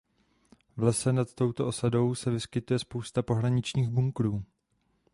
[0.77, 4.43] V lese nad touto osadou se vyskytuje spousta pohraničních bunkrů.